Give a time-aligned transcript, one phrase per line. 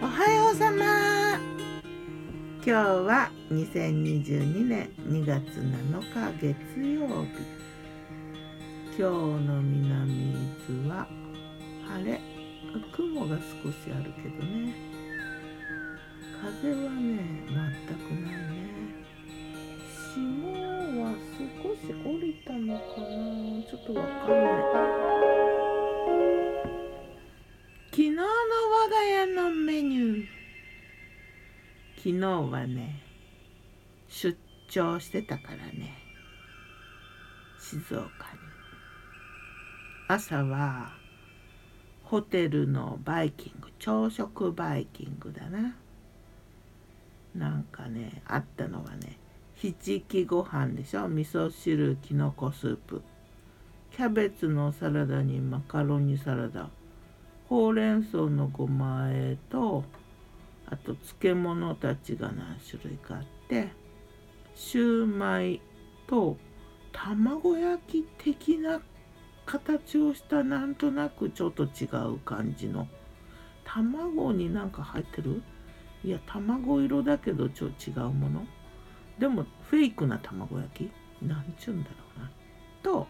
[0.00, 1.40] おはようさま。
[2.64, 7.34] 今日は2022年2月7日月曜日。
[8.96, 9.02] 今日
[9.44, 10.34] の南伊
[10.68, 11.08] 豆は
[11.88, 12.20] 晴れ。
[12.92, 14.72] 雲が少しあるけどね。
[16.40, 17.18] 風はね
[17.48, 17.58] 全
[17.98, 19.02] くないね。
[20.14, 20.22] 霜
[21.02, 23.14] は少し降りたのかな。
[23.68, 25.03] ちょっとわかんない。
[32.04, 33.00] 昨日はね
[34.08, 34.36] 出
[34.68, 35.94] 張してたからね
[37.58, 38.08] 静岡に。
[40.06, 40.92] 朝は
[42.02, 45.74] ホテルのバイキング朝食バイキングだな。
[47.34, 49.16] なんかねあったのはね
[49.54, 51.08] ひじきご飯でしょ？
[51.08, 53.00] 味噌汁きのこスープ。
[53.92, 56.68] キャベツのサラダにマカロニサラダ。
[57.48, 59.84] ほうれん草のごま和えと
[60.66, 63.68] あと漬物たちが何種類かあって
[64.54, 65.60] シューマイ
[66.06, 66.36] と
[66.92, 68.80] 卵焼き的な
[69.46, 72.88] 形をしたなんとなくちょっと違う感じの
[73.64, 75.42] 卵になんか入ってる？
[76.02, 78.46] いや卵色だけどちょっと違うもの。
[79.18, 80.92] でもフェイクな卵焼き？
[81.22, 82.30] なんちゅうんだろうな。
[82.82, 83.06] と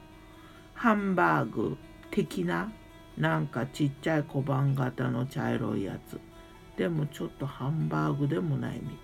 [0.75, 1.77] ハンバーグ
[2.10, 2.72] 的な
[3.16, 6.19] なんかちっちゃい小判型の茶色いやつ。
[6.77, 8.97] でもちょっとハンバーグでもないみたい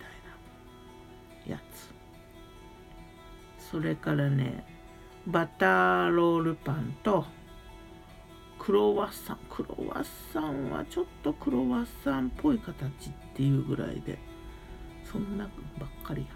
[1.46, 1.90] なやつ。
[3.70, 4.64] それからね
[5.26, 7.24] バターロールパンと
[8.58, 9.38] クロワッサン。
[9.48, 14.18] クロワッサンはちょっとクロワッサンっぽい形っていうぐらいで
[15.04, 15.44] そんな
[15.78, 16.28] ばっかりや。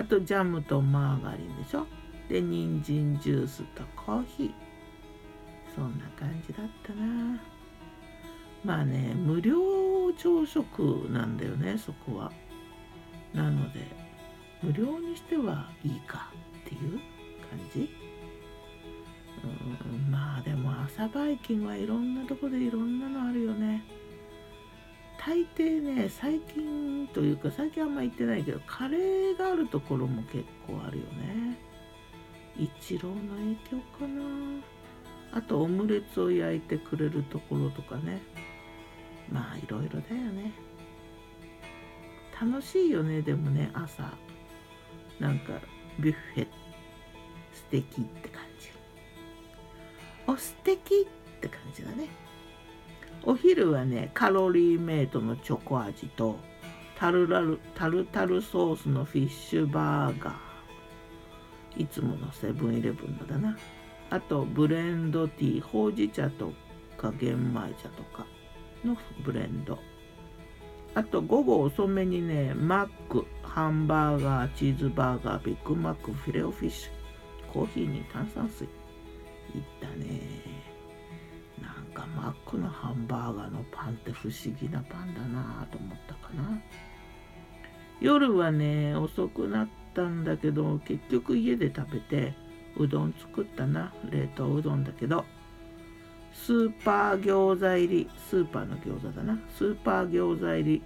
[0.00, 1.86] あとジャムとマーガリンでしょ。
[2.28, 4.52] で人参ジュースとコーヒー。
[5.74, 7.38] そんな感じだったな。
[8.64, 12.32] まあね無料朝食なんだよねそこは。
[13.32, 13.80] なので
[14.62, 16.30] 無料にしてはいいか
[16.64, 16.92] っていう
[17.50, 17.90] 感じ。
[19.44, 23.84] うんまあでも朝バイキングはいろんなとこでいろんなのあるよね。
[25.18, 31.58] 大抵ね最近というか最近あんま行ってないけどカレーがあるところも結構あるよね。
[32.58, 34.22] イチローの影響かな。
[35.32, 38.22] あとオムレツを焼いてくれるところとかね。
[39.30, 40.52] まあいろいろだよね。
[42.40, 44.10] 楽しいよねでもね朝。
[45.20, 45.52] なんか
[45.98, 46.46] ビュッフェ。
[47.52, 48.68] 素敵って感じ。
[50.26, 52.08] お素敵って感じだね。
[53.24, 56.38] お昼はねカロリーメイトのチョコ味と
[56.98, 61.82] タルラルタルタルソースのフィッシュバーガー。
[61.82, 63.56] いつものセブンイレブンのだな。
[64.10, 66.52] あとブレンドティーほうじ茶と
[66.96, 68.26] か玄米茶とか。
[68.84, 69.78] のブレンド。
[70.94, 78.64] あと午後遅めにねマックハンバーガーチーズバーガービッグマックフィレオフィッシュコーヒーに炭酸水。
[78.64, 78.70] いっ
[79.80, 80.20] たね。
[81.60, 86.60] なんかマックのハンバーガーのパンって不思議なパンだなと思ったかな。
[88.00, 92.34] 夜はね遅くなったんだけど結局家で食べて
[92.76, 93.92] うどん作ったな。
[94.10, 95.24] 冷凍うどんだけど。
[96.34, 99.38] スーパー餃子入りスーパーの餃子だな。
[99.56, 100.82] スーパー餃子入り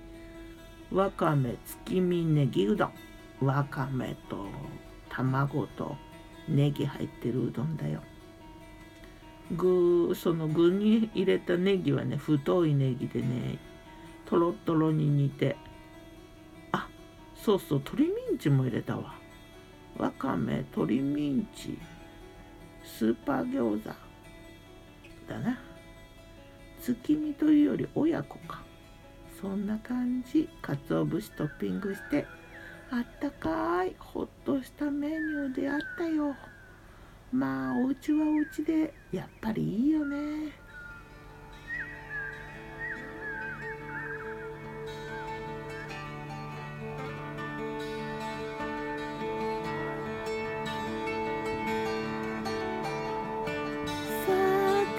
[0.93, 2.93] わかめ月見ネギうどん。
[3.45, 4.47] わかめと
[5.09, 5.97] 卵と
[6.49, 8.03] ネギ入ってるうどんだよ。
[9.57, 13.59] 具その具に入れたネギはね太いネギでね
[14.27, 15.57] とろっとろに煮て。
[16.73, 16.87] あ
[17.35, 19.15] そうそう鶏ミンチも入れたわ。
[19.97, 21.79] わかめ鶏ミンチ
[22.85, 24.08] スーパー餃子。
[25.29, 25.59] だな。
[26.81, 28.63] 月見というより親子か。
[29.41, 30.49] そんな感じ。
[30.63, 32.27] 鰹節トッピングして
[32.91, 36.35] あったかいほっとしたメニューであったよ。
[37.31, 40.53] まあお家はお家でやっぱりいいよね。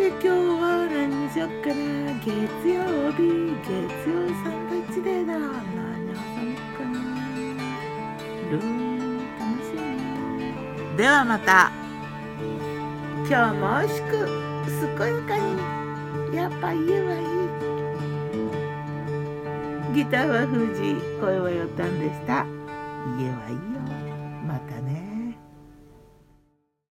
[0.10, 1.76] 今日は何にしよっかな
[2.20, 2.34] 月
[2.68, 2.82] 曜
[3.14, 3.22] 日
[3.62, 5.46] 月曜サンドイッチデーだ何
[6.10, 6.94] 挟もうかな
[8.50, 8.68] ルーン
[9.38, 11.72] 楽しみではまた
[13.28, 14.10] 今日も美味しく
[14.98, 17.30] 健やかにやっぱ家はいい
[19.94, 22.46] ギターは藤井声はよたんでした。
[23.18, 23.99] 家はいいよ。